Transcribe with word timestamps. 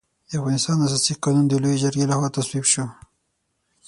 د 0.29 0.31
افغانستان 0.39 0.77
اساسي 0.87 1.13
قانون 1.23 1.45
د 1.47 1.53
لويې 1.63 1.81
جرګې 1.83 2.05
له 2.09 2.15
خوا 2.19 2.29
تصویب 2.37 2.65
شو. 2.71 2.85